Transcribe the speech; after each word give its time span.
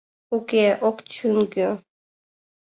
—Уке, 0.37 0.65
ок 0.87 0.97
чӱҥгӧ! 1.13 1.69